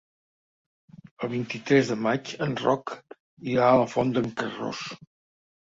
[1.27, 2.95] El vint-i-tres de maig en Roc
[3.55, 4.85] irà a la Font d'en Carròs.